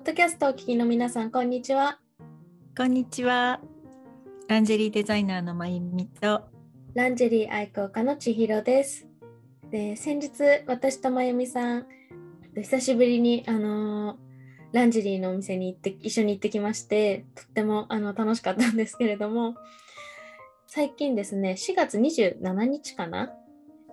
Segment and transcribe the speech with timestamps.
[0.00, 1.98] ッドキャストをお聞きの皆さん、こんにちは。
[2.74, 3.60] こんにちは。
[4.48, 6.48] ランジェリーデザイナーのまゆみと
[6.94, 9.06] ランジェリー愛好家の千尋です。
[9.70, 10.30] で、先日、
[10.66, 11.86] 私とまゆみさん、
[12.56, 14.16] 久しぶりに、あのー
[14.72, 19.56] ランジェリーのお店に行って、一緒に行ってきまして、とってもあの楽しかったんですけれども、
[20.66, 23.34] 最近ですね、4月27日かな？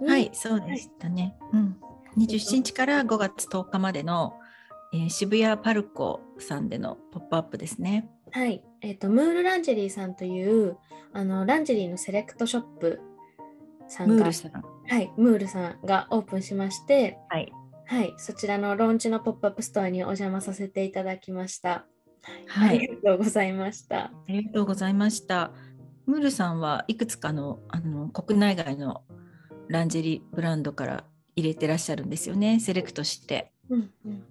[0.08, 1.36] はい、そうでしたね。
[1.52, 1.76] うん。
[2.18, 4.36] 27日から5月10日までの、
[4.94, 8.10] えー渋谷パルコさんでのポップアップですね。
[8.32, 10.78] はい、えっ、と、ムールランジェリーさんという、
[11.14, 13.00] あの、ランジェリーのセレクトショップ
[13.88, 14.52] さんが、ムールさん。
[14.52, 17.52] はい、ムールさんがオープンしまして、はい。
[17.86, 21.86] はい、そちらのローンチのポップアップストアにお邪魔させていただきました。
[22.48, 23.98] はいありがとうございました。
[23.98, 25.52] ありがとうございました。
[26.06, 29.04] ムールさんはいくつかのあの国内外の
[29.70, 31.04] ランジェリーブランドから
[31.38, 32.60] 入れてらっしゃるんですよね。
[32.60, 33.54] セレクトして。
[33.70, 34.24] うんうん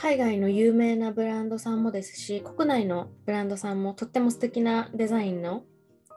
[0.00, 5.64] 海外の有名なブランドさんもですし、国内のブランドさんもとっても素敵なデザインの、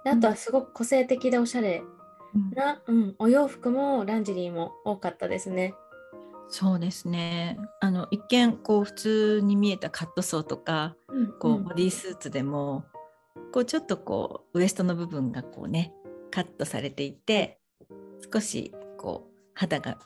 [0.05, 1.83] であとはすごく個性的でおしゃれ
[2.55, 5.73] な、うん、お洋服もランジェリーも多かったですね。
[6.47, 7.57] そうですね。
[7.81, 10.95] あの一見こう普通に見えたカットソーとか
[11.39, 12.85] こううんボディースーツでも、
[13.51, 15.93] こうちょっとこうウエストの部分がこうね
[16.31, 17.59] カットされていて
[18.33, 19.97] 少しこう肌が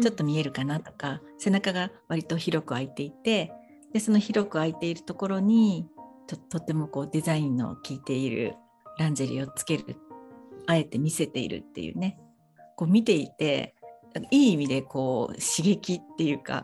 [0.00, 3.52] ちょっと見えるかなとか、背中が割と広く開いていて
[3.92, 5.86] でその広く開いているところに
[6.26, 8.54] ととってもこうデザインの効いている
[8.98, 9.96] ランジェリーをつける
[10.66, 12.18] あえて見せているっていうね
[12.76, 13.74] こう見ていて
[14.30, 16.62] いい意味でこう刺激っていうか、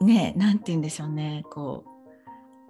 [0.00, 1.98] ねなんて言うんでしょうねこう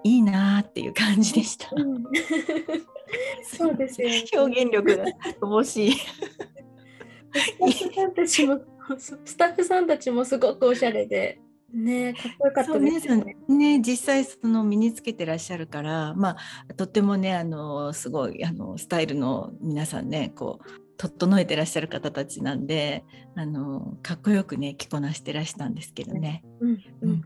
[0.02, 1.68] いいなーっていう感じでした。
[1.74, 2.04] うん
[3.42, 5.04] そうですよね表現力が
[5.40, 5.92] 乏し い。
[5.92, 8.60] スタッフさんたちも、
[8.98, 11.40] スタッフさんたちもすごくおしゃれで、
[11.72, 13.36] ね、かっこよかったですよね。
[13.48, 16.36] ね実際その身につけてらっしゃるから、ま
[16.68, 23.04] あ、とってもねあのすごいあのスタイルの皆さんねこう整えてらっしゃる方たちなんで
[23.36, 26.42] あのかっこよくね着こなしてらしたんですけどね。
[26.60, 27.10] うんううん。
[27.10, 27.22] ん、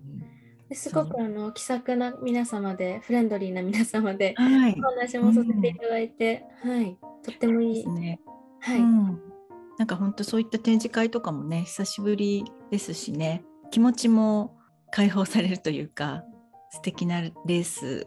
[0.68, 4.76] ですごくあの気さくな皆様で、フレンドリーな皆様で、はい。
[4.78, 7.86] お話もさせていただいて、はい、とってもいい。
[7.86, 8.20] ね。
[8.60, 9.31] はい、うん、
[9.78, 14.56] なんか本当そういった展示会とかもね久しぶりですしね気持ちも
[14.90, 16.22] 解放されるというか
[16.70, 18.06] 素敵なレース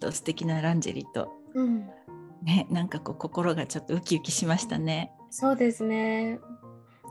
[0.00, 1.86] と素敵なランジェリーとうん、
[2.42, 5.12] ねなんかこう心がちょっとウキウキしましたね。
[5.30, 6.40] そうですね。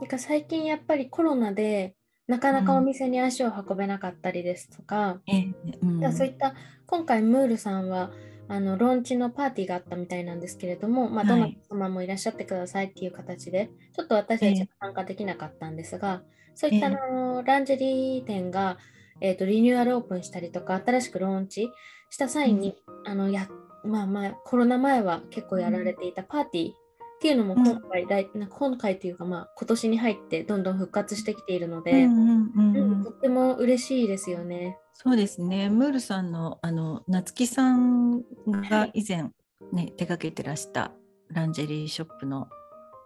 [0.02, 1.94] んか最近やっぱりコロナで
[2.26, 6.54] なかなかお店に足を運べなかったりですとか、ええうんじゃあそういった
[6.86, 8.10] 今回ムールさんは
[8.48, 11.40] あのローンチのパーティーがあったみたいなんですけれども、まあ、どはい。
[11.42, 16.22] なた様もいらっしゃってくださいっていう形で、ちょっと私たちは参加できなかったんですが、
[16.54, 18.78] そういったのランジェリー店が、
[19.20, 21.70] えー、とリニューアルオープンしたりとか、新しくローンチ
[22.10, 23.48] した際に、あのや
[23.84, 26.72] まあまあ、コロナ前は結構やられていたパーティー
[27.16, 34.78] っていうのも今回、来なんか今回というか、まあ、今年に入ってどんどん復活してきているので、うんとっても嬉しいですよね。
[34.92, 39.30] そうですねムールさんのあの夏木さんが以前、
[39.72, 40.92] ね手掛けてらした
[41.28, 42.48] ランジェリーショップの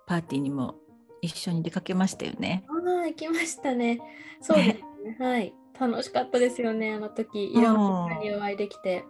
[0.07, 0.75] パーティーにも
[1.23, 2.65] 一緒に出かけましたよね。
[2.69, 4.01] ああ、行きましたね。
[4.41, 4.69] そうです
[5.05, 5.17] ね。
[5.21, 5.55] はい。
[5.79, 7.53] 楽しかったですよね、あの時。
[7.53, 9.05] いろんな方にお会いできて。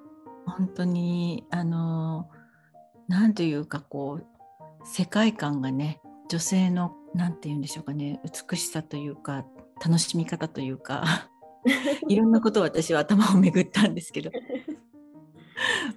[0.47, 2.29] 本当にあの
[3.07, 4.27] なんというかこう
[4.85, 9.45] 世界観がね女性のなんて言うんでしょうかね美しさというか
[9.85, 11.31] 楽しみ方というか
[12.09, 14.31] いろんなことを私は頭を巡ったんですけど、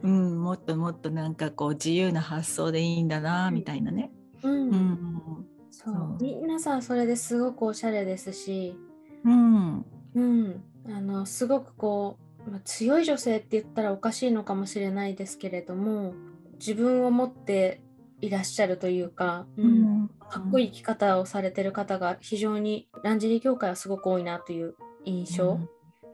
[0.03, 4.11] うん、もっともっとなんかこう自由な発想でいいんだなみたいなね。
[4.43, 5.45] うん。
[5.69, 6.17] そう。
[6.19, 8.75] 皆さんそれですごくおしゃれですし、
[9.23, 9.85] うん。
[10.15, 10.63] うん。
[10.87, 12.17] あの、すごくこ
[12.47, 16.13] う、まあ、強い女性って言ったらおかしいのかもしれないですけれども、
[16.59, 17.81] 自分を持って
[18.21, 20.09] いらっしゃるというか、うん。
[20.29, 25.59] かっこいい生き方をされてる方が非常にランジェリー業界はすごく多いなという印象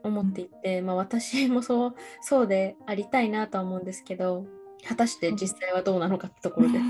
[0.02, 4.46] を持っていて、まあ、私もそうそうでありたいなとは思うんですけど
[4.86, 6.78] 果たして実際はどうなのかってところで。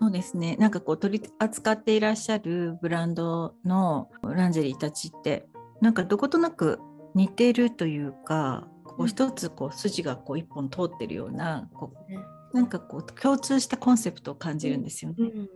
[0.00, 0.56] そうですね。
[0.56, 5.46] なんかこう取り扱っていらっしゃるブランドのランジェリーたちって
[5.82, 6.80] なんかどことなく
[7.14, 9.08] 似てるというかこううん。
[9.08, 12.16] 一つこう筋がこう一本通ってるようなこね。
[12.16, 15.16] うなんかこう共通したコンセプトを感じるんですよね。
[15.18, 15.48] うん。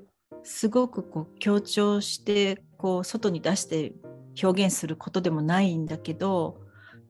[0.43, 3.95] すごくこう強調してこう外に出して
[4.43, 6.61] 表現することでもないんだけど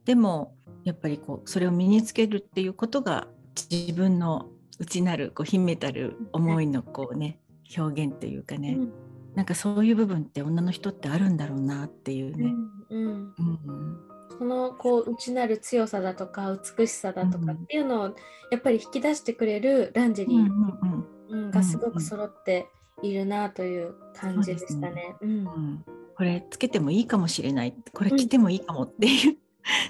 [0.05, 0.55] でも
[0.85, 3.27] やっぱりこうそれを身につけるっていうことが
[3.69, 4.49] 自分の
[4.79, 7.39] 内なるこう秘めたる思いのこうね
[7.77, 8.93] 表現というかね、うん。
[9.35, 12.53] なんかそういう部分って女の人ってあるんだろうなっていうね、
[12.89, 13.05] うん。
[13.05, 18.15] うんうんそのこう内なる強さだとか美しさだとかっていうのを
[18.51, 22.67] やっぱり引き出してくれるランジェリーがすごく揃って
[23.01, 25.15] いるなという感じでしたね。
[25.21, 25.85] うん、
[26.15, 29.37] これつけてもいいかもしれないこれ着てもいいかもっていう、うん、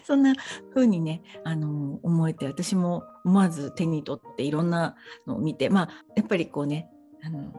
[0.03, 0.35] そんな
[0.73, 4.95] 風にねあの思えて私も思わず手に取っていろんな
[5.27, 6.89] のを見てまあやっぱりこうね
[7.23, 7.53] あの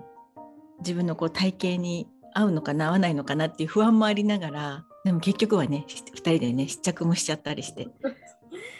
[0.81, 7.87] 自分のこう体型に合うのかな合わないのかなっていう不安もありながらでも結局はね2人でね試着もしちゃったりして。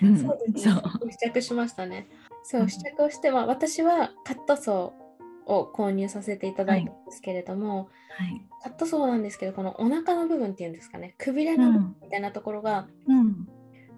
[0.03, 0.83] うん、そうですね。
[1.13, 2.09] 試着しましたね。
[2.43, 12.89] そう試着をしては私はカットソーを購入させていただいたんですけれども、はい、カットソーなんですけどこのお腹の部分っていうんですかねくびれの部分みたいなところが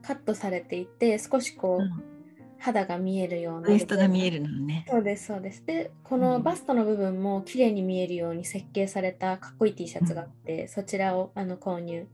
[0.03, 2.18] カットされていて少しこう、うん
[2.59, 4.85] 肌が見えるようなウエストが見えるのね。
[4.89, 5.65] そうですそうです。
[5.65, 12.07] でこのバストの部分も綺麗に見えるように設計されたかっこいい T シャツがあって、うん、そちらをあの購入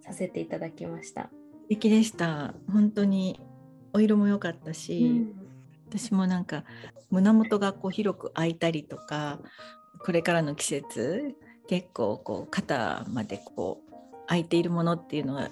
[0.00, 1.30] させていただきました。
[1.62, 2.54] 素敵でした。
[2.72, 3.40] 本当に
[3.92, 6.64] お色も良かったし、うん、私もなんか
[7.10, 9.38] 胸元がこう広く開いたりとか
[10.00, 11.36] これからの季節
[11.68, 15.50] 結構こう肩までこう開いているものっていうのが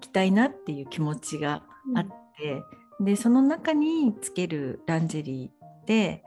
[0.00, 1.62] 着たいなっていう気持ちが
[1.94, 2.64] あって、うん
[3.00, 6.24] でその中につけるランジェリーで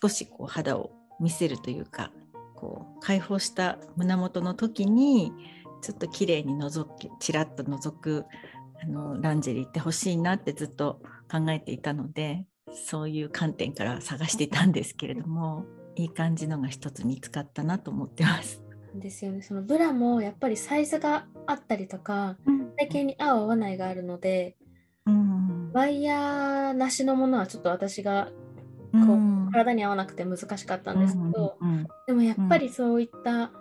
[0.00, 0.90] 少しこう肌を
[1.20, 2.12] 見せるというか
[2.54, 5.32] こう解放した胸元の時に
[5.82, 8.24] ちょっと綺麗に覗きちらっと覗く
[8.82, 11.00] あのランジェリーって欲しいなってずっと
[11.30, 12.44] 考えていたので
[12.86, 15.64] そういう観点から探していたんですけれども
[15.96, 18.62] いい感じのが一つ見つかったなと思ってます。
[18.94, 19.42] ですよね。
[19.42, 22.36] そのブラもやっぱりサイズがあったりとか
[22.76, 24.56] 体型に合う合わないがあるので、
[25.06, 28.28] うん、ワイヤーなしのものはちょっと私が
[28.92, 33.52] こう、うん、体に合わなくて難しかったんですけど、うん、でもやっぱりそういった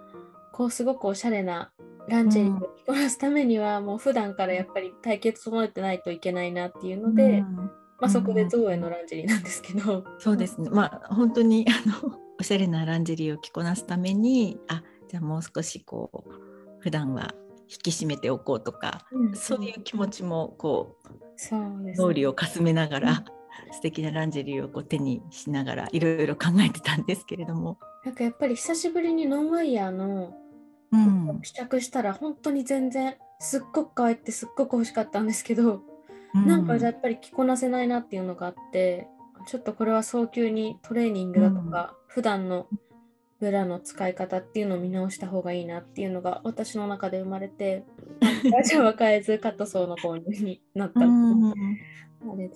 [0.52, 1.72] こうすごくおしゃれな
[2.08, 7.44] ランジェリーを着こなすためには、もう普段からやっぱり体型整えてないといけないなっていうので、
[8.00, 10.04] まあ、そこで造園のランジェリーなんですけど。
[10.18, 10.70] そうですね。
[10.72, 16.32] まあ本当にあのおしゃれなランジェリーを着こなすためにあじゃあもう少しこう
[16.80, 17.34] 普段は
[17.69, 27.77] 引き締めておこうとか、うん、そういう気持ちもこうね、脳裏をかすめながら、うん、素敵なランジェリーをこう手にしながらいろいろ考えてたんですけれども。
[28.04, 30.33] なんかやっぱり久しぶりにノンワイヤーの
[31.44, 35.81] 試着したら本当に全然すっごく可愛くてすっごく欲しかったんですけど、
[36.33, 39.07] うん、なんかやっぱり着こなせないなっていうのがあって
[39.48, 42.68] ちょっとこれは早急にトレーニングだとか、うん、普段の
[43.40, 47.86] ブラの使い方っていうのを見直した方がいいなっていうのが私の中で生まれて
[48.52, 51.00] 会社は変えずカットソーの購入になった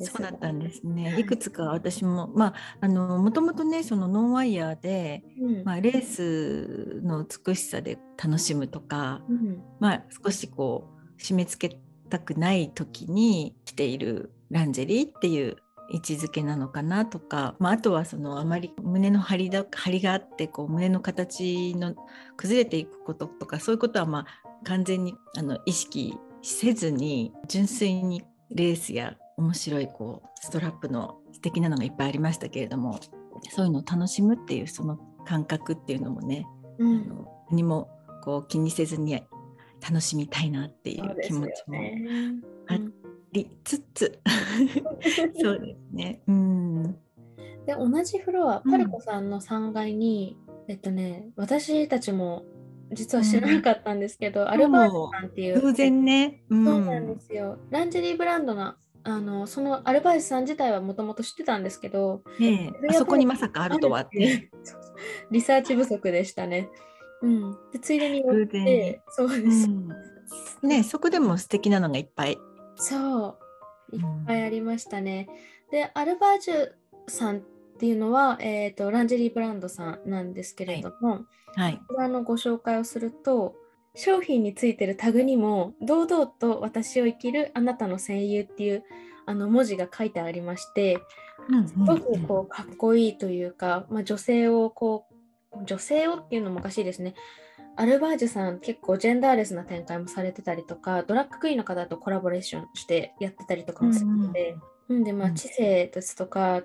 [0.06, 1.16] そうだったんですね。
[1.18, 9.22] いくつか私も、まあ、あの、もともとね、そのノンワイヤーで、うん、まあ、レースの美しさで楽しむとか。
[9.30, 15.56] うん、まあ、少しこう、締め付けたくない時に着ているランジェリーっていう
[15.90, 21.96] 位置づけなのかなとか、まあ、あとはそのあまり胸の張りだ張りがあってこう胸の形の
[22.38, 24.26] 崩れていくこととかそういうことはまあ
[24.64, 33.00] 完全にあの意識せずに純粋にレースや面白いこうストラップの素敵なのがいっぱいありましたけれども
[33.50, 36.46] そういうのを楽しむっていうその感覚っていうのもね、
[36.78, 37.90] うん、あの何も
[38.24, 39.22] こう気にせずに
[39.82, 41.78] 楽しみたいなっていう気持ちも
[42.68, 42.80] あっ
[43.34, 44.20] りつつ。
[45.42, 46.22] そうですね。
[46.28, 46.84] うん、
[47.66, 52.46] で同じフロアパルコさんの3階に、うん、えっとね私たちも
[52.92, 55.62] 実は知らなかったんですけど、うん、アルバートさんっていう。
[55.62, 57.58] 偶然ね、うん、そうなんですよ。
[57.72, 58.75] ランジェリーブランドの
[59.06, 64.50] あのそのアルバイトさん自体はもともと知ってたんですけど、えあそこにまさかあるとはって。
[65.32, 66.70] リサーチ不足でしたね。
[67.24, 72.38] うん、でついでに寄ってそうです、うん、ねそこでも素敵なのがいっぱい
[72.75, 73.38] そ
[73.92, 73.96] う。
[73.96, 75.27] いっぱいありましたね。
[75.68, 76.72] うん、でアルバージュ
[77.08, 77.42] さんっ
[77.80, 81.22] ていうのは、えーと、ランジェリーブランドさんなんですけれども、
[81.56, 83.56] はい、こちらのご紹介をすると
[83.96, 88.84] 商品についてるタグにも堂々と私を生きるあなたの戦友っていう
[89.25, 91.00] あの文字が書いてありまして、
[91.68, 95.06] すごくこうかっこいいというか、まあ、女性をこ
[95.53, 97.13] う女性をっていうのもおかしいですね
[97.75, 104.56] アルバージュさん結構ジェンダーレスな展開もされてたりとかドラッグクイーンの方とコラボレーションしてやってたりとかもするので、
[104.89, 106.62] うん、うん、でまあ知性ですとか、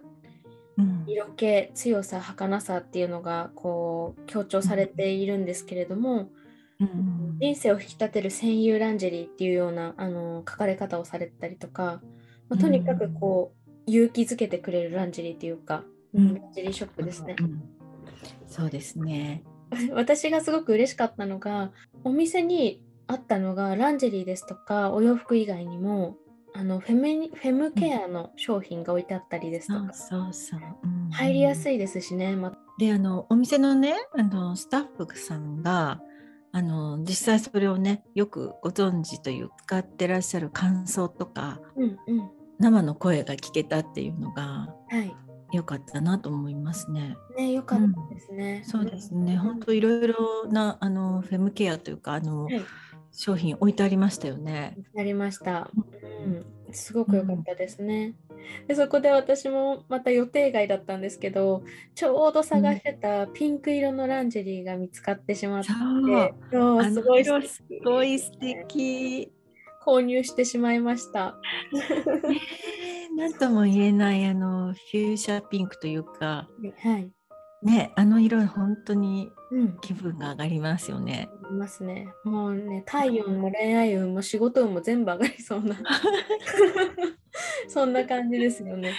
[0.76, 6.28] うん、色気強さ儚さっていうのがこう強調されているんですけれども、
[6.78, 12.02] うん、人生を引き立てる戦友ランジェリーっていうようなあの書かれ方をされてたりとか、
[12.48, 13.58] まあ、とにかくこう
[13.90, 17.36] 勇気づけてくれるランジェリーっていうか、ランジェリーショップですね。
[18.46, 19.42] そうですね。
[19.92, 21.72] 私がすごく嬉しかったのが
[22.04, 26.16] お店にあったのがランジェリーですとかお洋服以外にも
[26.54, 30.60] あのフェミフェムケアの商品が置いてあったりですとか、そうそう。
[30.82, 32.34] うん、入りやすいですしね。
[32.34, 36.00] ま、であのお店のねあのスタッフさんが
[36.50, 45.14] あの実際それをねよくご存知という使ってらっしゃる感想とか、うんうん、生の声が聞けたっていうのが、はい、
[45.52, 47.16] 良かったなと思いますね。
[47.36, 48.62] ね、良かったですね。
[48.64, 49.36] うん、そうですね。
[49.36, 52.62] 本当いろいろなあのフェムケアというかあの、はい、
[53.12, 54.76] 商品置いてありましたよね。
[54.96, 55.70] ありました。
[56.26, 58.14] うん、すごく良かったですね。
[58.30, 61.62] うん、でそこで私もまた予定外だったんですけど、
[61.94, 65.68] ちょうど探してたピンク色のランジェリーが見つかってしまって、
[66.52, 67.24] そうすごい。
[67.24, 69.32] すごい素敵。
[69.88, 71.38] 購入してしまいました。
[73.16, 76.48] 何とも言えないあのフューシャピンクというか、
[76.82, 77.10] はい、
[77.62, 79.30] ねあの色本当に
[79.80, 81.28] 気分が上がりますよね。
[81.44, 82.08] うん、りますね。
[82.24, 85.76] もうね体温も恋愛運も仕事運も全部上がりそうな
[87.68, 88.92] そんな感じですよね。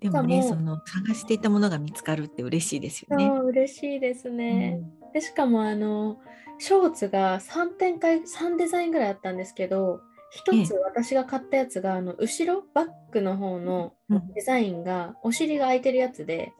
[0.00, 3.26] でもねその探していたものが見つかるって嬉しいですよね。
[3.26, 4.80] 嬉しいですね。
[5.02, 6.20] うん、でしかもあの
[6.58, 10.00] ショーツが3展開3デザインぐらいあったんですけど
[10.34, 13.94] 一つ私が買ったやつが、あの後ろバックの方の
[14.34, 16.52] デザインが、お尻が開いてるやつで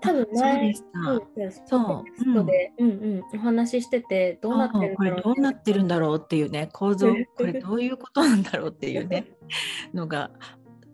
[0.00, 1.22] 多分前そう
[1.66, 2.84] そうで、う。
[2.84, 9.26] ん、うんうんお話ししててどうなってるんだろうどうなってるんだろうっていうね構造これどういうことなんだろうっていうね
[9.94, 10.30] のが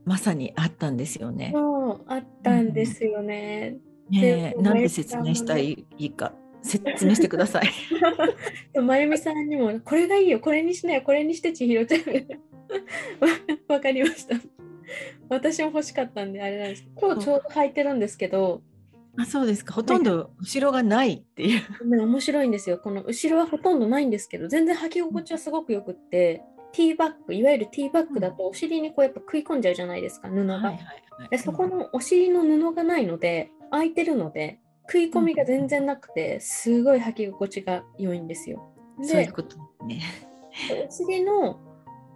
[0.04, 1.50] まさにあったんですよね。
[1.54, 3.78] そうあったんですよね。
[4.12, 7.70] うん、ねなんで説明したらいいか説明してください。
[8.80, 12.00] まゆみさんにも、これがいいよ、これにしなよ、これにして千尋ちゃん。
[13.68, 14.36] わかりました。
[15.28, 18.62] 私も欲しかったんで、あれなんです今日ちょうど履いてるんですけど、
[19.18, 21.88] あそうですかほとんど後ろがないっていう。
[21.88, 22.78] ね、面白いんですよ。
[22.78, 30.72] この後ろはほとんどないんですけど、全然履き心地はすごくよくって、ティーバッグ、いわゆるティーバッグだとお尻にこうやっぱ食い込んじゃうじゃないですか、布が。
[31.30, 38.74] でそこのお尻の布がないので、空いてるので、食い込みが全然なくて、すごい履き心地が良いんですよ。
[38.98, 39.56] でそういうこと
[39.86, 40.02] ね。
[40.88, 41.60] お尻の、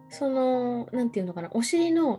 [0.09, 2.19] その、なんていうのかな、お尻の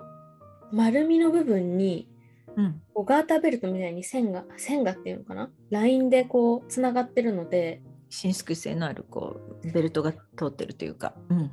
[0.72, 2.10] 丸みの部分に、
[2.56, 11.14] うん、こうガーターベルトみたいに線が、線がっていうのかな、ラインでこう、つながってるので、伸縮性のあるこうベルトが通ってるというか。
[11.30, 11.52] うん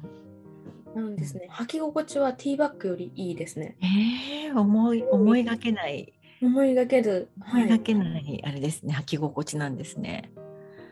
[0.95, 1.49] なんですね。
[1.51, 3.79] 履き心地はティーバッグよりいいですね。
[3.81, 7.29] えー、思い思いがけない思いがける。
[7.53, 10.31] 思いがけないあれですね、履き心地なんですね。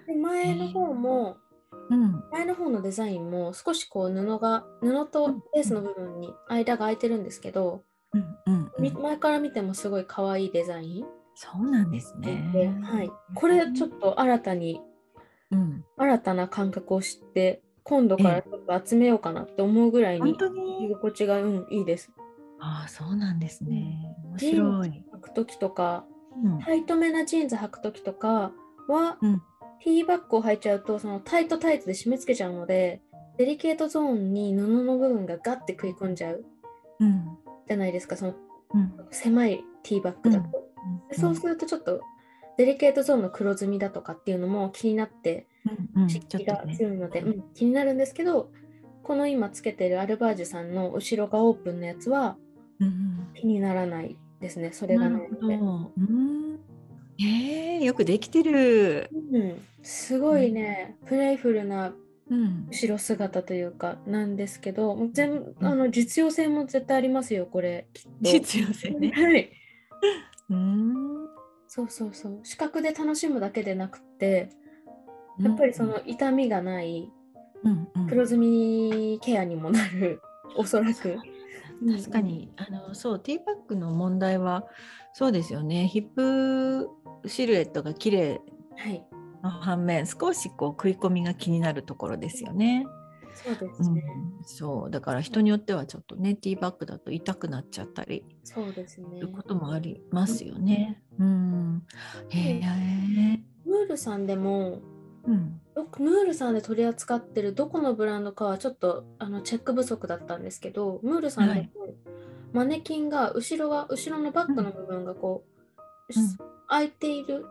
[0.06, 1.36] で前の方も、
[1.90, 11.04] うん、前の方のデザインも少しこう布が布とレースの部分に間が空いてるんですけど、うんうんうん、前から見てもすごい可愛いデザイン。
[11.34, 12.74] そうなんですね。
[12.82, 14.80] はい、これちょっと新たに、
[15.50, 20.32] うん、新たな感覚を知って今度からちょっと集めようかなって思うぐらいに？
[20.32, 22.12] 居心地が、うん、いいです。
[22.60, 24.14] ああそうなんですね。
[24.24, 25.04] 面白い。
[25.14, 26.04] 履く時とか、
[26.42, 28.52] うん、タイトめなジーンズ履く時とか
[28.88, 29.42] は、うん、
[29.82, 33.00] Tバックを履いちゃうとそのタイトタイツで締め付けちゃうので
[33.38, 36.44] デリケートゾーンに布の部分がガッて食い込んじゃう、
[37.00, 38.34] うん、じゃないですかその、
[39.10, 40.70] 狭い Tバックだと、
[41.18, 42.02] そうするとちょっと
[42.58, 45.46] デリケートゾーンの黒ずみだとかっていうのも気になって
[46.08, 47.44] 湿気が強いので、うん。
[47.54, 48.50] 気になるんですけど
[49.02, 52.36] この今つけてるアルバージュさんの後ろがオープンのやつは
[53.34, 55.54] 気にならないですね、それがないので。
[55.54, 56.60] うん。
[57.18, 59.10] えー、よくできてる。
[59.12, 61.92] うん、すごいね、プレイフルな
[62.28, 67.88] 後ろ姿というかなんですけど、うん、全あの実用性も絶対ありますよこれ
[68.20, 69.10] 実用性ね。
[69.14, 69.50] はい。
[70.48, 71.28] うん。
[71.66, 72.40] そうそうそう。
[72.44, 74.50] 視覚で楽しむだけでなくて
[75.40, 77.10] やっぱりその痛みがない、
[78.08, 80.20] 黒ずみケアにもなる
[80.56, 81.16] おそらく。
[81.80, 84.66] 確かに、あのそうティーバッグの問題は
[85.12, 85.88] そうですよね。
[85.88, 86.88] ヒップ
[87.26, 88.40] シルエットが綺麗
[89.42, 92.86] の反面、はい、少しこう食い込みが気になるところですよね。
[93.32, 94.02] そうですね、
[94.38, 94.90] うん、そう。
[94.90, 99.18] だから人によってはちょっとねティーバッグだと痛くなっちゃったりそうですね。
[99.18, 101.02] いうこともありますよね。
[101.18, 101.82] うん、
[102.28, 103.40] へえ。
[103.64, 104.80] ムールさんでも
[105.26, 105.60] うん、
[105.98, 111.68] ムールさんで取り扱ってるどこのブランドかはちょっとあのチェック不足だったんですけどムールさんでも
[112.52, 115.44] マネキンが後ろが後ろのバッグの部分がこ
[116.08, 117.44] う、うん、開いている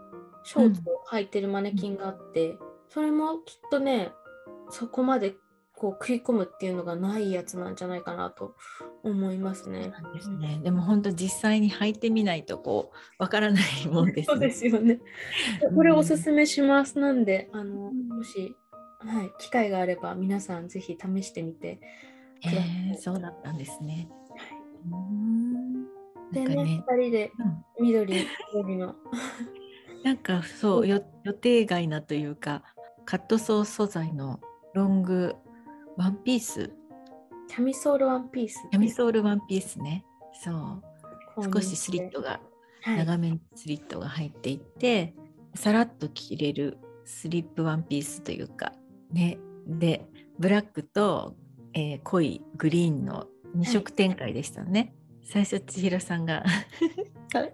[0.43, 2.57] ショーツを履いてるマネキンがあって、
[2.89, 4.11] それもきっとね
[4.69, 5.35] そこまで
[5.79, 8.55] こう食い込むっていうのがないやつなんじゃないかなと
[9.03, 9.91] 思いますね。
[10.13, 10.59] ですね。
[10.61, 14.99] でも本当実際に履いてみないとこうわからないもんです、ね、 そうですよね。
[15.73, 16.99] これおすすめします。
[16.99, 18.55] なんであのもし
[18.99, 21.79] はい、機会があれば皆さんぜひ試してみて
[22.43, 24.09] えー、そうだったんですね。
[24.35, 24.95] は
[26.31, 27.31] い、でねね2人で
[27.79, 28.95] 緑、緑の
[30.03, 32.63] なんかそう予定外なというか
[33.05, 34.39] カットソー素材の
[34.73, 35.35] ロング
[35.99, 36.71] ワンピース。
[37.49, 40.05] キャミソールワンピースキャミソールワンピースね。
[40.33, 40.49] そ
[41.35, 41.53] う。
[41.53, 42.39] 少しスリットが、
[42.83, 45.13] はい、長めにスリットが入っていて
[45.55, 48.71] さらっと着れるスリップワンピースというか。
[49.11, 49.39] ね。
[49.67, 50.07] で
[50.39, 51.35] ブラックと、
[51.73, 53.27] えー、濃いグリーンの
[53.57, 54.93] 2色展開でしたね、はい、
[55.25, 56.45] 最初千尋さんが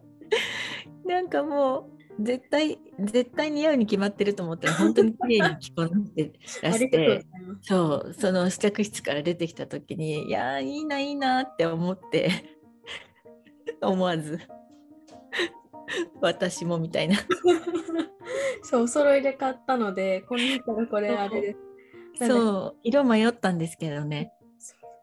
[1.03, 6.31] なんかもう絶対絶対似合うに決まってると思ったら本当に綺麗に着こなして
[6.63, 7.25] らして
[7.61, 12.29] そうその試着室から出てきた時にいやいいないいなって思って
[13.81, 14.39] 思わず
[16.21, 17.17] 私もみたいな。
[18.63, 21.53] そうお揃いで買ったのでこの中からこれあれで
[22.19, 22.27] す。
[22.27, 24.31] そう色迷ったんですけどね。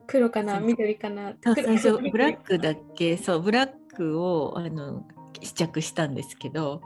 [0.06, 3.16] 黒かな緑かな最初ブラックだけ？
[3.16, 5.06] そうブラックをあの
[5.40, 6.80] 試着したんですけど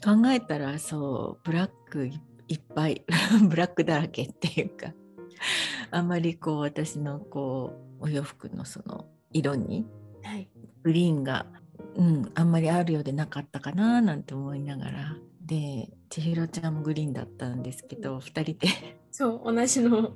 [0.00, 2.10] 考えたらそうブラック
[2.48, 3.04] いっぱい
[3.48, 4.92] ブラックだらけっていうか
[5.90, 9.86] あんまりこう私のこうお洋服のその色に
[10.82, 11.46] グリーンが、
[11.96, 15.16] うん、あんまりあるようでなかったかななんて思いながら。
[15.44, 18.98] で千尋ちゃんもグリーンだったんですけど2人で。
[19.10, 20.14] そう同じの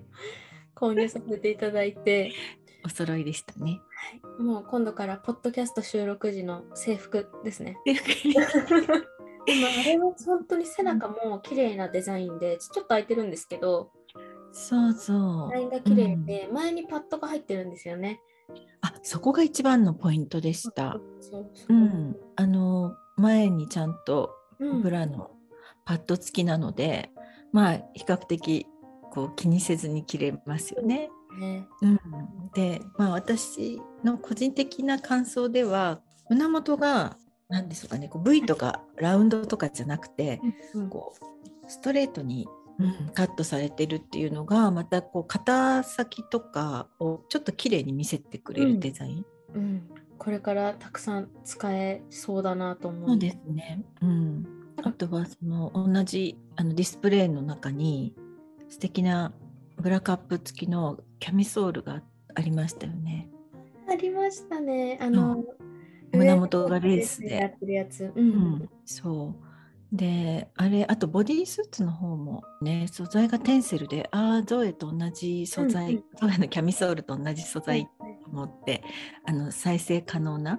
[0.74, 2.32] 購入させていただいて。
[2.84, 3.80] お揃いでしたね、
[4.24, 7.76] はい、もう今度からポッドキャスト収録時の制服ですね
[9.46, 13.90] 今あれは本当に背中も綺麗なデザインでちょっと開いてるんですけど
[14.52, 15.50] そうそう。
[15.50, 18.20] デザインが綺麗で、うん、前にパッドが入ってるんですよね。
[18.82, 21.00] あそこが一番のポイントでした。
[21.68, 25.30] うん、あの前にちゃんとブラの
[25.84, 27.10] パッド付きなので、
[27.52, 28.66] うん、まあ比較的
[29.10, 31.10] こう気にせずに着れますよね。
[31.38, 31.66] ね。
[31.80, 32.00] うん、
[32.54, 37.16] で、まあ、私の個人的な感想では胸元が
[37.52, 38.08] 何でしょうかね。
[38.08, 40.40] こう V とかラウンドとかじゃなくて、
[40.74, 53.08] うん、こうストレートにうん、カットされてるっていうのがまたこう肩先とかをちょっと綺麗に見せてくれるデザイン、うん、うん、これからたくさん使えそうだなと思う。
[53.10, 54.46] そうですね、うん、
[54.82, 58.14] あとはその同じあのディスプレイの中に
[58.70, 59.32] 素敵な
[59.76, 62.02] ブラカップ付きのキャミソールが
[62.34, 63.28] ありましたよね。
[63.88, 64.98] ありましたね。
[65.02, 65.44] あの、
[66.12, 67.36] 胸元がレースで。
[67.36, 69.52] やってるやつ、うん、そう。
[69.92, 77.90] であれあとボディースーツの方もね素材がテンセルでああゾエと同じ素材、うん、ゾエのキャミソールと同じ素材と
[78.32, 78.82] 思って、
[79.26, 80.58] あの再生可能な、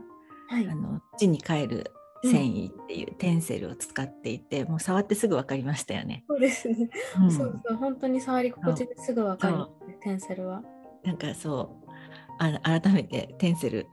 [0.49, 1.91] はい、あの地に帰る
[2.23, 6.23] 繊維っていうテンセルを使っていて、うん、もう触ってすぐ分かりましたよね。
[6.27, 6.89] そうですね。
[7.19, 10.61] うん、そうそう本当に触り心地ですぐ分かる、ね、テンセルは。
[11.03, 11.91] なんかそう。
[12.39, 13.87] あ改めてテンセル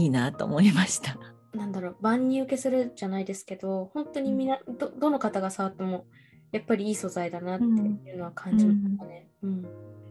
[0.00, 1.16] いいなと思いました。
[1.54, 6.06] なんだろう万人受けするじゃないですけど本当にみな、うん、どどの方が触っても
[6.52, 7.68] やっぱりいい素材だなってい
[8.14, 9.28] うのは感じましたね。
[9.42, 9.62] うん、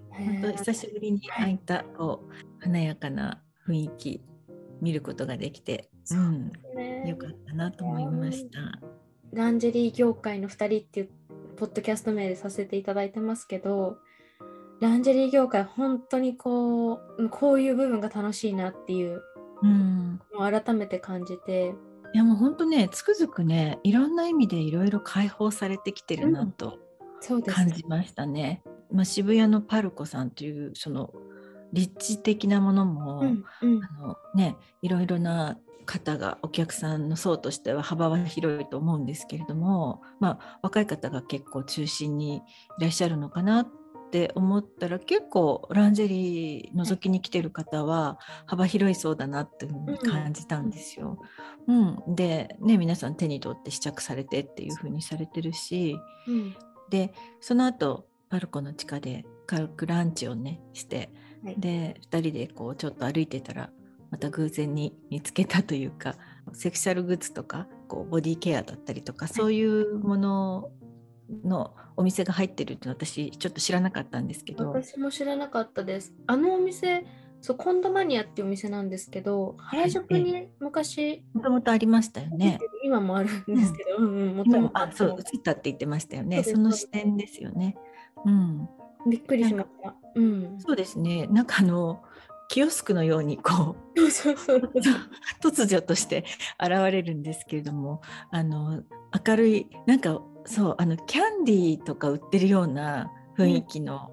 [0.10, 4.22] 本当久しぶりにああいったこう華やかな雰囲気
[4.82, 8.80] 見ることができて、うん、ね、よかったなと思いました。
[9.32, 11.10] ランジェリー業界の2人っていう
[11.58, 13.98] ポッドキャスト名でさせていただいてますけど
[14.80, 19.22] ランジェリー業界本当にこうこういう部分が楽しいなっていう
[19.62, 21.76] うん、改めて感じて。
[22.12, 26.80] いやもう本当ねつくづくねいろんな意味でいろいろ解放されてきてるなと
[27.46, 28.64] 感じましたね。
[28.90, 31.14] うん、まあ、渋谷のパルコさんというその
[31.72, 42.42] 立地的なものも、うんうん、あのね、いろいろな方がお客さんの層としては幅は広いと思うんですけれども、まあ、若い方が結構中心にい
[42.82, 43.68] らっしゃるのかなっ
[44.10, 51.20] て思ったら結構ランジェリー覗きに来てる方は幅広いそうだなっていうふうに感じたんですよ。
[51.68, 56.56] うん、うん、で、ね、皆さん手に取って試着されてっていうふうにされてるし、うん、
[56.90, 61.10] でその後パルコの地下で軽くランチをねして、
[61.44, 63.72] はい、で2人でこうちょっと歩いてたら
[64.12, 66.16] また偶然に見つけたというか
[66.54, 70.72] セクシャルグッズとかこうボディケアだったりとかそういうもの
[71.44, 74.72] のお店が入ってるって私ちょっと知らなかったんですけど。
[74.72, 76.14] 私も知らなかったです。
[76.28, 77.06] あのお店
[77.42, 82.60] そうコンドマニアっていうお店なんですけど原宿に昔もともとありましたよね。
[82.84, 86.44] 今もあるんですけど、うん、もともとそう映ったって言ってましたよね。
[86.44, 87.78] その視点ですよね。
[88.26, 88.68] うん。
[89.10, 89.96] びっくりしました。
[90.16, 91.28] うん、そうですね。
[91.28, 92.04] なんかあの
[92.50, 94.00] キオスクのようにこう
[95.42, 96.26] 突如として
[96.60, 98.84] 現れるんですけれどもあの
[99.28, 104.12] 明るいなんかそうあのキャンディーとか売ってるような雰囲気の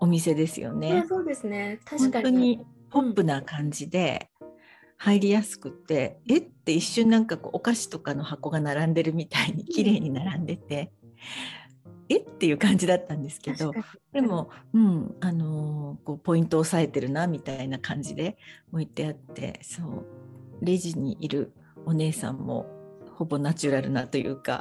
[0.00, 1.04] お店ですよね。
[1.08, 1.80] そうですね。
[1.84, 2.22] 確かに。
[2.22, 4.30] 本当にポップな感じで
[4.98, 10.92] 入りやすくて、うん、えって一瞬なんかこうお菓子とかの箱が並んでるみたいに綺麗に並んでて、
[12.08, 12.18] え？
[12.18, 13.72] っていう感じだったんですけど
[14.12, 18.36] でも、うん、あのこうポイントを押さえてるなみたいな感じで
[18.72, 20.06] 置いてあってそう
[20.62, 21.52] レジにいる
[21.84, 22.66] お姉さんも
[23.14, 24.60] ほぼナチュラルなというか、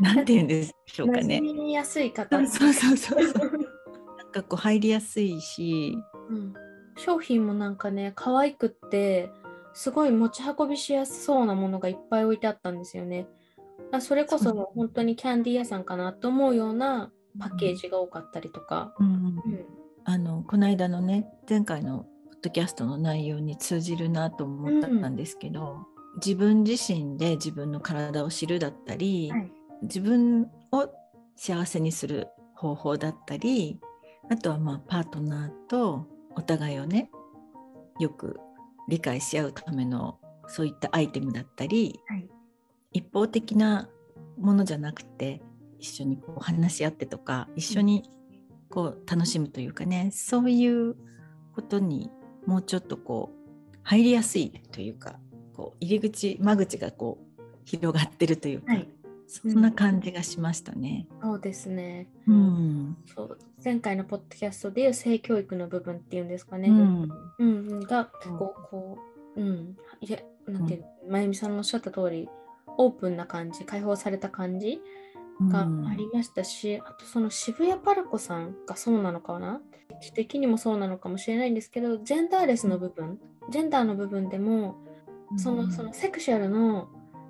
[0.00, 1.38] なんて言うんでしょうかね。
[1.42, 2.38] みやすい方。
[2.46, 3.42] そうそうそうそう。
[4.16, 5.98] なんかこう入りやすいし、
[6.30, 6.54] うん、
[6.96, 9.30] 商品もなんかね可愛くって
[9.74, 13.26] すごい持ち運びしやすそうなものがいっぱい置いてあったんですよね。
[13.92, 18.94] あそれこそ本当にキャンディー屋さんかなと思うようなパッケージが多かったりとか。
[18.98, 19.06] うん。
[19.06, 19.66] うん、
[20.04, 22.06] あのこの間のね前回のポッ
[22.42, 30.88] ドキャストの内容に通じるなと思ったんですけど、うん、自分自身で自分の体を知るだったり、はい、自分を
[31.36, 33.80] 幸せにする方法だったり
[34.30, 37.10] あとはまあパートナーとお互いをね
[37.98, 38.38] よく
[38.88, 42.28] 理解し合うためのそういったアイテムだったり、はい、
[42.92, 43.88] 一方的な
[44.38, 45.40] ものじゃなくて
[45.78, 48.10] 一緒にこう話し合ってとか一緒に
[48.68, 50.96] こう楽しむというかねそういう
[51.54, 52.10] ことに
[52.46, 55.16] もうちょっとこう入りやすいというか
[55.54, 58.88] こう入り口間口がこう広がってるというか、はい、
[59.26, 61.06] そんな感じがしましたね。
[61.22, 62.08] そうですね。
[62.26, 63.38] うん、そう。
[63.62, 66.68] 前回のポッドキャストでいう性教育の部分っていうんですかね。
[66.68, 68.98] うん、うん、がこうこ
[69.36, 69.76] ううん。
[70.00, 72.28] いやなんていう、うん、まゆみさんのおっしゃった通り
[72.78, 74.80] オープンな感じ解放された感じ
[75.50, 79.60] がありましたし、うん、あとその渋谷パルコさんがそうなのかな？
[80.00, 83.18] 知的にもそうなのかもしれないんですけどジェンダーレスの部分
[83.50, 84.76] ジェンダーの部分でも
[85.36, 86.88] そのそのセクシュアルの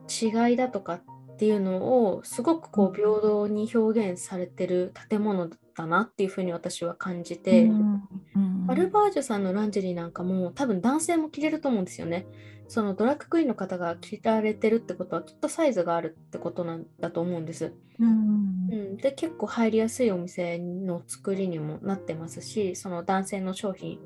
[0.09, 1.03] 違いだとかっ
[1.37, 8.03] ていうのをすごくこう平等に表現されてる建物だなっていうふうに私は感じて、うん。
[8.37, 12.27] うん、アルバージュさんのランジェリーなんかも多分男性も着れると思うんですよね。
[12.71, 17.75] そのドラッグクイーンの方が着られてるってことはきっとサイズがあるってことなんだと思うんです。
[17.99, 23.99] うん、うん、で結構入りやすいお店の作りにもなってますしその男性の商品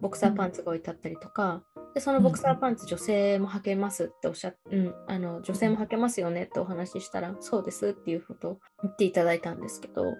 [0.00, 1.62] ボクサーパンツが置いてあったりとか、
[1.94, 10.14] でそのボクサーパンツ、女性も履けますっておっしゃって、うん、あの女性も履けますよねってお話ししたら、そうですっていうことを言っていただいたんですけど、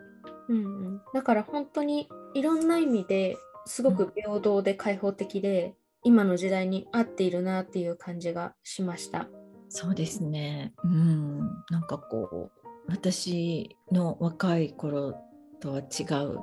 [0.48, 9.28] うんうん、だから本当にいろんな意味ですごく平等で開放的で、今の時代に合っているなっていう感じがしました。
[9.68, 10.72] そうですね。
[10.84, 11.38] うん、
[11.70, 15.14] なんかこう私の若い頃
[15.60, 16.40] とは違う、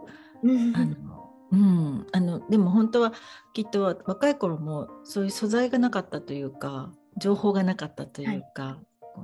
[0.75, 3.13] あのうん、あのでも本当は
[3.53, 8.77] きっと若い頃もそういう素材がなかったというか情報がなかったというか、は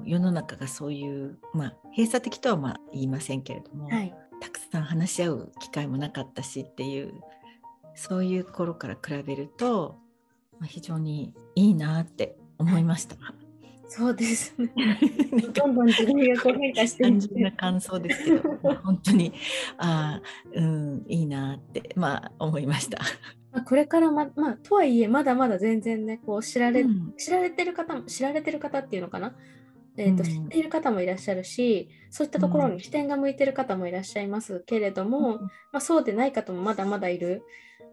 [0.06, 7.13] い、世の中がそういう、まあ、閉鎖的とはまあ言いませんけれども、はい、たくさん話し合う機会もなかったしっていう
[7.96, 10.11] そういう頃から比べると、まあ、
[10.65, 13.15] 非常にいいなって思いました。
[13.15, 13.41] はい
[13.93, 14.71] そうですね。
[15.54, 18.50] どんどん時代がこう変化して単純な感想ですけど、
[18.84, 19.34] 本当に
[19.78, 20.21] あ
[20.54, 23.00] うんいいなってまあ思いました。
[23.52, 29.36] まあこれからままあとはいえまだまだ全然ねこう知られ、うん、知られてる方も知られてる方っていうのかな？
[29.97, 37.43] えーと、うん、知っている方もいらっしゃるしそういったところに視点が向いてる方もいらっしゃいますけれども、うん、まあ、そうでない方もまだまだいる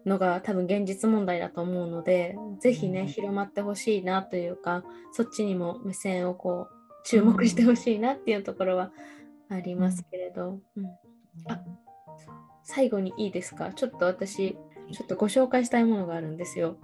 [0.05, 6.73] のが多分現実問題だと思うので是非ね、広まってほしいなというかそっちにも目線をこう
[7.05, 8.91] 注目してほしいなっていうところは
[9.49, 10.85] ありますけれど、うん、
[11.47, 11.59] あ
[12.63, 13.73] 最後にいいですか？
[13.73, 14.57] ちょっと私
[14.91, 16.77] ちょっとご紹介したいものがあるんですよ。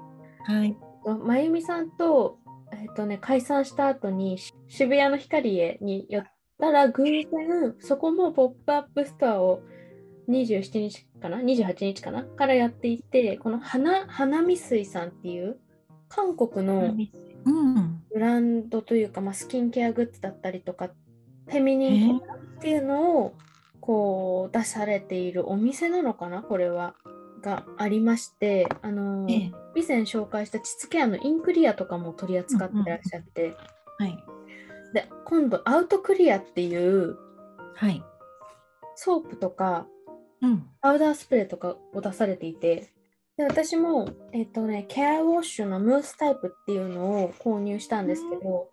[0.43, 0.75] はい。
[1.23, 2.39] まゆみさんと,、
[2.71, 6.25] えーとね、解散した後に渋谷のヒカリエに寄っ
[6.59, 9.61] たら偶然そこもポップアップストアを
[10.29, 12.23] 27日かな？28日かな？
[12.23, 15.57] からやっていてこの花花見水さんっていう
[16.09, 16.95] 韓国の
[18.11, 20.89] ブランドというか、まあ、スキンケアグッズだったりとか
[21.47, 22.21] フェミニンっ
[22.59, 23.35] ていうのを
[23.81, 26.41] こう出されているお店なのかな？
[26.41, 26.95] これは
[27.41, 29.51] がありましてあの、以
[29.87, 33.55] 前紹介した膣ケアのインクリアとかも取り扱ってらっしゃって、うんうん、
[33.97, 34.23] はい、
[34.95, 37.17] で今度アウトクリアっていう、
[37.75, 38.03] はい、
[38.95, 39.85] ソープとか
[40.45, 42.91] うん、パウダースプレーとかを出されていて
[43.37, 48.69] で私も、えっ、ー、とね、ケアウォッシュのムースタイプっていうのを購入したんですけど、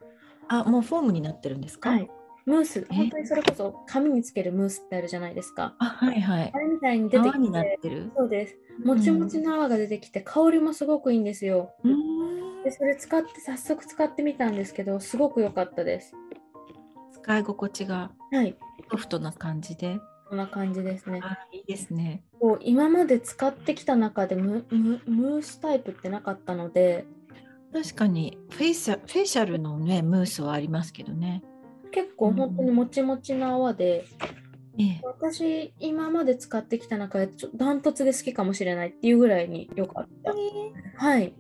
[0.48, 1.90] あもうフォームになってるんですか？
[1.90, 2.11] はい
[2.44, 5.76] ムース、本当にそれこそ髪につけるムースってあるじゃないですか。
[5.78, 6.50] あ、はいはい。
[6.52, 8.56] あれみたいに出てきて、てそうです。
[8.85, 11.70] もちもちの泡が出てきて、香りもすごくいいんですよ。
[12.64, 16.16] で、それ使って、早速使ってみたんですけど、すごく良かったです。
[17.12, 18.56] 使い心地が、はい。
[18.90, 20.00] ソフトな感じで。
[20.33, 21.21] こんな感じですね。
[21.23, 22.25] あいいですね。
[22.40, 27.05] こう今まで使ってきた中でムムムースタイプってなかったので
[27.71, 31.42] 確かにフェイシャフェイシャルのねムースはありますけどね。
[31.90, 34.07] 結構本当にもちもちな泡で、
[34.79, 40.33] ええ、私今まで使ってきた中でちょダントツで好きかもしれないっていうぐらいによかった。
[40.97, 41.35] はい。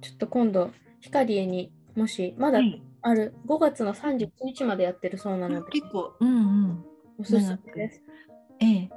[0.00, 0.70] ちょっと今度
[1.00, 6.84] 光栄にもしまだはいある5月の31日までやってるそうなので結構うんうん。
[7.20, 8.00] おすすめです。
[8.60, 8.90] え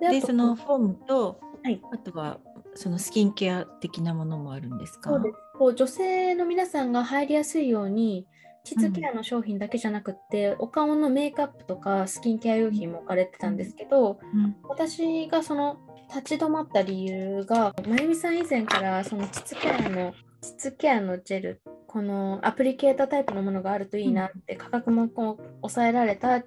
[0.00, 0.10] え。
[0.10, 1.80] でそのフォームと、はい。
[1.92, 2.40] あとは
[2.74, 5.10] そのスキンケア的なものもあるんですか？
[5.10, 5.34] そうです。
[5.58, 8.26] こう女性の皆さんが入りやすいように
[8.64, 14.56] 膣ケアの商品だけじゃなくって、お顔のメイクアップとかスキンケア用品も置かれてたんですけど、うん。
[14.64, 26.42] 私がその立ち止まった理由がまゆみさん以前からその膣ケアの膣ケアのジェルこのアプリケータータイプのものがあるといいなって、価格もこう抑えられた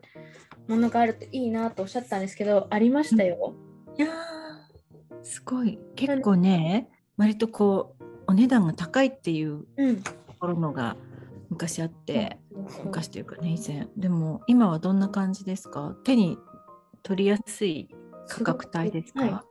[0.68, 3.54] ものがあるといいなとおっしゃったんですけどありましたよ。
[3.98, 5.80] いやーすごい。
[5.96, 10.02] 結構ね割とこうお値段が高いっていううん。
[10.02, 10.98] ところのが
[11.50, 13.88] 昔あって、そうそう昔というかね以前。
[13.96, 15.96] でも今はどんな感じですか？
[16.04, 16.38] 手に
[17.04, 17.90] 取りやすい
[18.28, 19.46] 価格帯ですか、は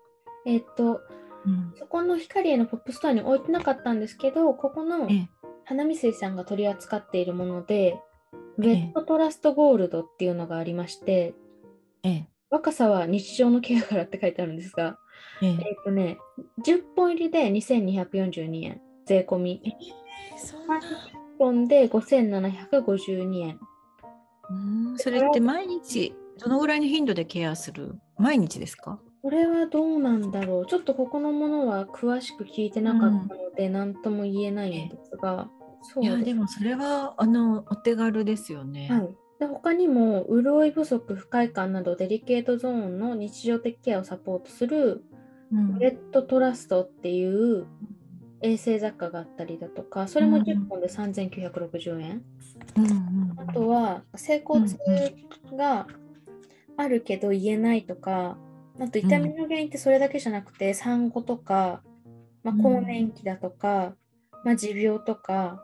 [0.45, 1.01] えっ、と
[1.47, 1.73] うん。
[1.79, 5.29] そこの光栄のポップストアに置いてなかったんですけど、ここのええ。
[5.65, 7.99] 花見水さんが取り扱っているもので、
[8.59, 8.73] ウええ。
[8.75, 11.35] ェットトラストゴールドっていうのがありまして、
[12.03, 12.29] ええ。
[12.51, 14.99] 若さは日常のケアからって書いてあるんですが、
[15.43, 15.51] ええ。
[15.51, 16.19] えっ、とね、
[16.65, 19.63] 10本入りで2242円、税込み。
[20.37, 20.81] そう30
[21.39, 23.59] 本で5752円。
[24.51, 24.55] う
[24.95, 27.95] んそれって毎日どのぐらいの頻度でケアする？
[28.19, 29.01] 毎日ですか？
[29.23, 30.67] これはどうなんだろう。
[30.67, 35.49] ちょっとここのものは詳しく聞いてなかったので、何とも言えないんですが、
[35.85, 38.89] そういやでもそれはあのお手軽ですよね。
[38.91, 45.05] はい、で他にも潤い不足不快感などデリケートゾーンの日常的ケアをサポートする
[45.53, 45.79] うん。
[45.79, 47.67] レッドトラストっていう
[48.41, 52.23] 衛生雑貨があったりだとかそれもうん10本で3960円、
[52.77, 53.35] うんうん。
[53.37, 54.67] あとは整骨
[55.57, 55.87] が
[56.77, 58.37] あるけど言えないとか
[58.81, 61.83] あと痛みの原因ってそれだけじゃなくて産後とか、
[62.43, 62.63] まあ、うん。
[62.63, 63.95] 更年期だとか、
[64.45, 65.63] まあ、持病とか、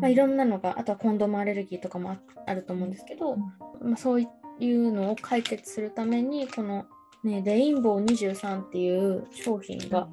[0.00, 4.26] まあ、いろんなのがあとはコンドームアレルギーとかもああると思うんですけど、まあ、そうい
[4.72, 6.86] うのを解決するためにこの、
[7.22, 10.08] ね、レインボー23っていう商品が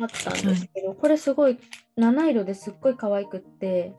[0.00, 1.58] あったんですけど、これすごい
[1.96, 3.94] 七色ですっごい可愛くって。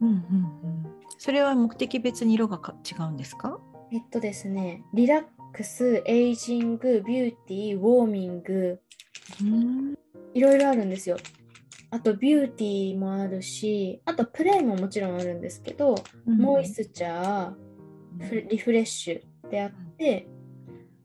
[0.00, 0.86] うんうんうん。
[1.18, 3.58] それは目的別に色がか違うんですか？
[3.90, 8.80] えっとですねリラックスエイジングビューティーウォーミング。
[9.42, 9.94] うん。
[10.34, 11.16] いろいろあるんですよ。
[11.90, 15.94] あとビューティーもあるしあとプレイももちろんあるんですけど、
[16.26, 20.28] モイスチャーフリフレッシュであって、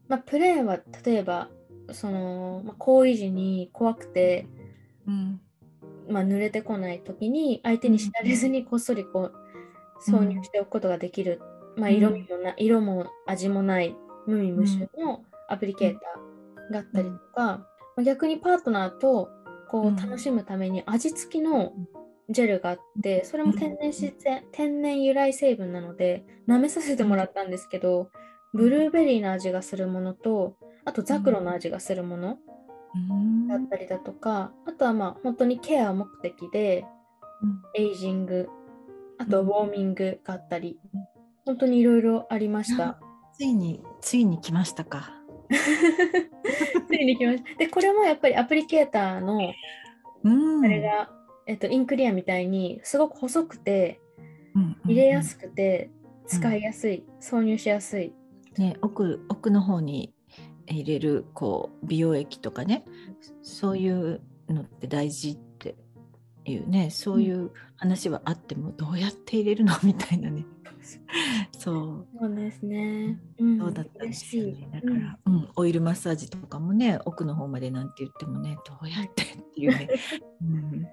[0.07, 1.49] まあ、プレーは例えば
[1.91, 4.47] その、まあ、行為時に怖くて、
[5.07, 5.41] うん。
[6.09, 11.41] まあ、濡れてこない時に相手に知られずにこっそりこう挿入しておくことができる、
[11.77, 11.95] まあ、うん。
[11.95, 13.95] 色味もな色も味もない
[14.27, 17.67] 無味無臭のアプリケーターがあったりとか、ま
[17.97, 19.29] あ逆にパートナーと
[19.73, 21.73] こう楽しむために味付きの
[22.29, 28.11] ジェルがあってそれも天然自然天然由来成分なので舐めさせてもらったんですけど
[28.53, 32.37] ブルーベリーの味がするものとあとザクロの味がするもの
[33.09, 33.47] うん。
[33.47, 36.85] だったりだとかあとはまあ本当にケア目的で
[37.41, 37.83] うん。
[37.83, 38.49] エイジング
[39.17, 39.47] あとうん。
[39.47, 40.77] ウォーミングがあったり
[41.47, 42.99] 本当にいろいろありました。
[43.35, 45.22] ついについに来ましたか。
[45.49, 47.55] ついに来ました。
[47.57, 49.53] でこれもやっぱりアプリケーターの
[50.23, 50.65] うん。
[50.65, 51.09] あれが、
[51.47, 53.99] えっと、インクリアみたいにすごく細くて
[54.55, 55.89] うん入れやすくて
[56.27, 58.13] 使いやすい、挿入しやすい。
[58.57, 60.13] ね、奥奥の方に
[60.67, 62.85] 入れるこう美容液とかね
[63.41, 65.75] そういうのって大事って
[66.45, 69.73] いうねそういう話はあってもどうやって入れるの？
[69.83, 70.45] みたいなね
[71.57, 72.07] そう。
[72.19, 73.19] そうですね。
[73.39, 74.69] うん、そうだったんですよね。
[74.73, 75.01] だか嬉しい。
[75.03, 75.49] ら、うん。
[75.55, 79.87] オイルマッサージとかもね奥の方までなんて言ってもねどうやってっていうね。
[80.41, 80.85] うん。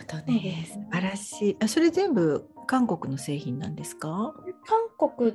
[0.00, 0.66] あとそうでね。
[0.68, 1.56] 素晴らしい。
[1.60, 4.34] あそれ全部韓国の製品なんですか？
[4.98, 5.34] 韓国っ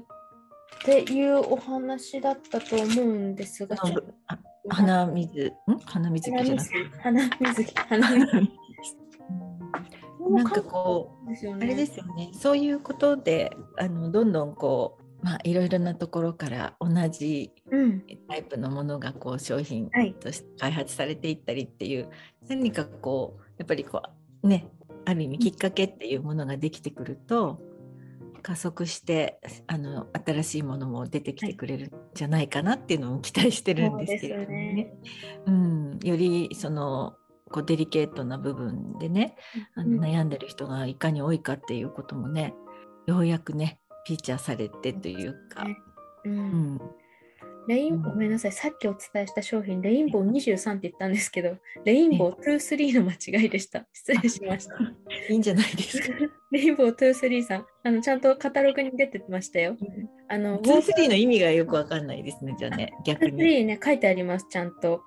[0.86, 3.76] ていうお話だったと思うんですが、
[4.70, 5.48] 鼻水。
[5.70, 5.80] ん？
[5.86, 6.70] 鼻水鼻木じゃなく水。
[6.70, 7.64] て鼻水
[10.30, 12.32] なんかこうあれですよね。
[12.34, 18.04] そういうことであのどんどんこうまあいろいろなところから同じうん。
[18.28, 20.14] タイプのものがこう商品はい。
[20.14, 22.10] として開発されていったりっていう
[22.48, 24.02] 何かこうやっぱりこ
[24.44, 24.68] うね
[25.06, 27.60] ある意味きっかけっていうものができてくると
[28.42, 34.74] 加速してあの新しいものも出てきてくれるんじゃないかなっていうのを期待してるんですけれどもね。
[34.74, 34.94] ね。
[35.46, 37.16] うん、よりその
[37.52, 39.36] こうデリケートな部分でね、
[39.76, 42.54] あの悩んでる人がいかに多いかっていうこともね
[43.08, 45.66] ようやくねフィーチャーされてというか。
[46.26, 46.40] うん、う
[46.76, 46.82] ん
[47.68, 53.86] レインごめんなさい、さっきお伝えした商品、レインボー23って言ったんですけど、レインボー23の間違いでした。
[53.94, 54.76] 失礼しました。
[55.30, 56.08] いいんじゃないですか。
[56.52, 59.78] レインボー23さん、あのちゃんとカタログに出てましたよ。
[60.28, 63.42] あの23の意味がよくわかんないですね、じゃあね、逆に。
[63.44, 65.04] 23ね、書いてあります、ちゃんと。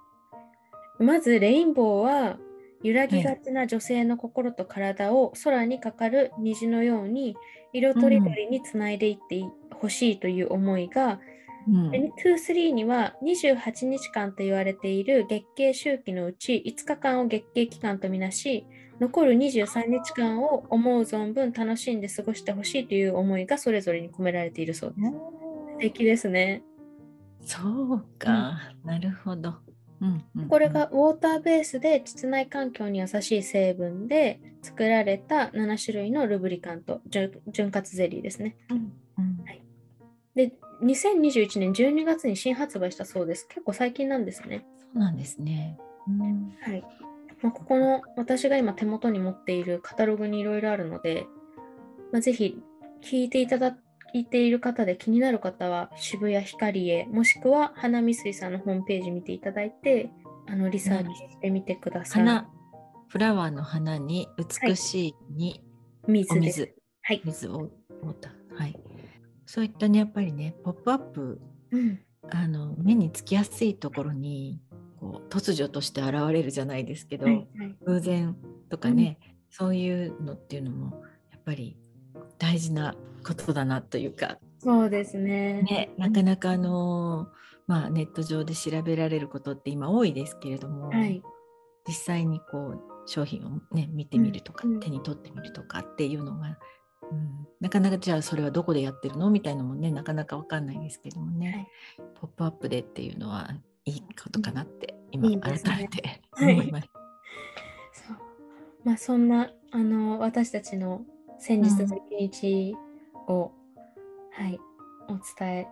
[0.99, 2.39] まず、レインボーは、
[2.85, 7.35] 揺らぎがちな女性の心と体を空にかかる虹のように
[7.73, 9.43] 色とりどりにつないでいって
[9.75, 11.19] ほしいという思いが、
[11.67, 18.67] うん、2-3には28日間と言われている月経周期のうち5日間を月経期間とみなし
[19.01, 25.11] 残る23日間を思う存分楽しんで過ごしてほしいという思いがそれぞれに込められているそうです。
[25.11, 26.63] 素敵ですね。
[27.41, 29.64] そうか、うん、なるほど。
[30.49, 38.57] これがウォーターベースで膣内環境に優しい成分で作られた7種類のルブリカント潤滑ゼリーですね。
[38.71, 39.63] うんうんはい、
[40.35, 40.53] で
[40.83, 43.47] 2021年12月に新発売したそうです。
[43.49, 44.67] 結構最近なんですね。
[44.79, 45.79] そうなんですね。
[46.09, 46.85] うん、はい
[47.45, 51.27] まあ、ここの私が今手元に持っているカタログにいろいろあるので、
[52.11, 52.59] まあ、ぜひ
[53.03, 53.77] 聞いていただ
[54.21, 60.11] いている方で気になる方は渋谷ヒカリエもしくは花見水さんのホームページ見ていただいて
[60.47, 62.23] あのリサーチしてみてください。
[62.23, 62.49] 花
[63.09, 65.63] フラワーの花に美しいに、
[66.03, 67.71] はい、水水,、はい、水を
[68.57, 68.77] はい、
[69.47, 72.01] そういったねやっぱりねポップアップ、うん、
[72.31, 74.61] あの目につきやすいところに
[75.01, 78.37] こう突如として現れるじゃないですけど、はいはい、偶然
[78.69, 81.79] とかね、うん、そういうのっていうのもやっぱり
[82.39, 84.39] 大事なことだなというか。
[84.59, 85.63] そうですね。
[85.63, 87.29] ねなかなかあの、
[87.67, 91.23] まあ、ネット上で調べられることって今多いですけれども、はい、
[91.89, 96.59] 実際にこう商品を、ね、見てみるとか、うん、手に取ってみるとかっていうのが
[97.11, 103.51] うん、なかなかじゃあそれはどこでやってるのみたいなのもねなかなか分かんないですけどもね、はい、ポップアップでっていうのは
[103.85, 106.89] いいことかなって今改めて思います。
[107.93, 108.17] そう。
[108.85, 111.03] まあ、そんなあの私たちの
[111.39, 112.77] 先日の一日
[113.29, 113.53] を、
[114.39, 114.59] うん、はい
[115.09, 115.67] お伝え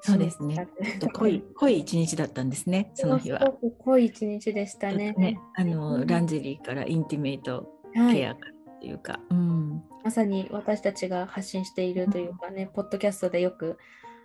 [0.00, 0.68] そうですね。
[1.14, 2.90] 濃い濃い一日だったんですね。
[2.94, 3.40] その日は。
[3.40, 5.12] すごく濃い一日でしたね。
[5.18, 7.68] ねあの、ランジェリーからインティメイト
[8.12, 8.36] ケアっ
[8.80, 13.78] ていうか、はい、うん、まさに私たちが発信しているというかね、うん、ポッドキャストでよく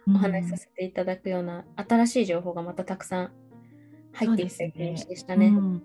[0.08, 3.32] お話しさせていただくような、新しい情報がまたたくさん
[4.14, 5.50] 入ってきた一日でしたね。
[5.50, 5.80] ねうん、や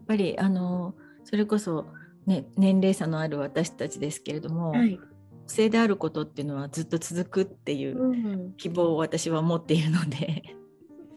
[0.00, 0.94] っぱりあの
[1.24, 1.86] それこそ、
[2.26, 5.15] ね、年齢差のある私たちですけれども、はい、女
[5.46, 10.42] 性であることっていうのはずっと続くっていう希望を私は持っているので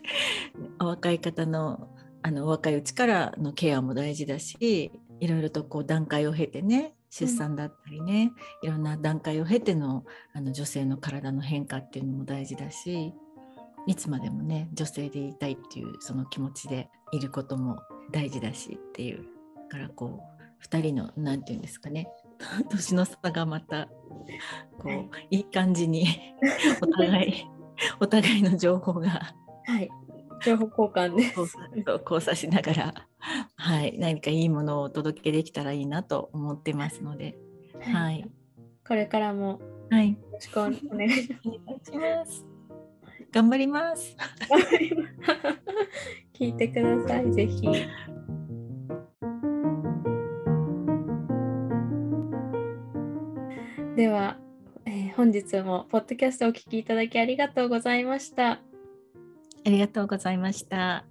[0.79, 1.89] お若い方の
[2.21, 13.13] あの若いうちからのケアも大事だしいろいろとこう段階を経てね出産だったりね、うん、いろんな段階を経てのあの女性の体の変化っていうのも大事だし
[13.87, 17.79] いつまでもね女性でいたいっていうその気持ちでいることも
[18.11, 19.25] 大事だしっていう
[19.69, 22.07] だからこう2人の何て言うんですかね
[22.69, 23.87] 年の差がまた
[24.77, 25.41] こうい。
[25.41, 26.05] い感じに
[26.81, 27.45] お互い
[27.99, 29.33] お互いの情報が、
[29.65, 29.89] はい、
[30.45, 32.93] 情報交換で交差しながら、
[33.55, 37.37] はい、何かいいものをお届けできたらいいなと思ってますので、
[37.81, 38.29] はい、
[38.85, 41.35] これからもはい、よろしくお願いし
[41.93, 42.45] ます。
[43.31, 44.15] 頑張ります。
[46.33, 47.67] 聞いてください、ぜひ。
[53.99, 54.37] では、
[54.85, 58.51] えー、本日もポッドキャストをお聞きいただきありがとうございました。
[58.51, 58.59] あ
[59.65, 61.03] りがとうございました。